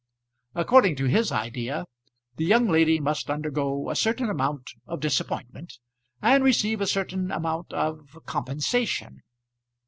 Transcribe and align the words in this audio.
According 0.55 0.95
to 0.95 1.05
his 1.05 1.31
idea 1.31 1.85
the 2.35 2.43
young 2.43 2.67
lady 2.67 2.99
must 2.99 3.29
undergo 3.29 3.87
a 3.87 3.95
certain 3.95 4.31
amount 4.31 4.71
of 4.87 4.99
disappointment, 4.99 5.77
and 6.23 6.43
receive 6.43 6.81
a 6.81 6.87
certain 6.87 7.29
amount 7.31 7.71
of 7.71 8.17
compensation. 8.25 9.21